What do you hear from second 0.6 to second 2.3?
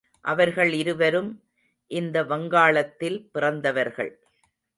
இருவரும் இந்த